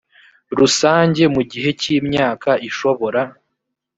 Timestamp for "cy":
1.79-1.87